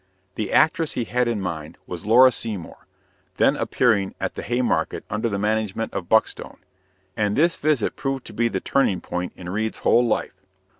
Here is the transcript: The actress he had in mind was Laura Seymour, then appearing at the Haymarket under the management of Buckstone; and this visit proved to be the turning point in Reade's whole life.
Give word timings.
The 0.33 0.51
actress 0.51 0.93
he 0.93 1.03
had 1.03 1.27
in 1.27 1.39
mind 1.41 1.77
was 1.85 2.07
Laura 2.07 2.31
Seymour, 2.31 2.87
then 3.37 3.55
appearing 3.55 4.15
at 4.19 4.33
the 4.33 4.41
Haymarket 4.41 5.03
under 5.11 5.29
the 5.29 5.37
management 5.37 5.93
of 5.93 6.09
Buckstone; 6.09 6.57
and 7.15 7.35
this 7.35 7.55
visit 7.55 7.95
proved 7.95 8.25
to 8.25 8.33
be 8.33 8.47
the 8.47 8.59
turning 8.61 9.01
point 9.01 9.31
in 9.35 9.47
Reade's 9.49 9.77
whole 9.85 10.03
life. 10.03 10.41